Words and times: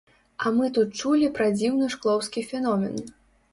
А 0.45 0.51
мы 0.59 0.69
тут 0.77 0.95
чулі 1.01 1.29
пра 1.37 1.47
дзіўны 1.61 1.91
шклоўскі 1.99 2.47
феномен. 2.51 3.01